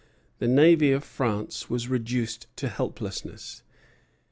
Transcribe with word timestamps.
The 0.39 0.47
navy 0.47 0.91
of 0.93 1.03
France 1.03 1.69
was 1.69 1.87
reduced 1.87 2.47
to 2.55 2.69
helplessness. 2.69 3.61